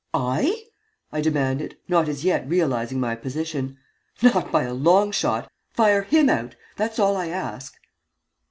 [0.15, 0.63] "I?"
[1.11, 3.77] I demanded, not as yet realizing my position.
[4.23, 5.51] "Not by a long shot.
[5.69, 6.55] Fire him out.
[6.75, 7.75] That's all I ask."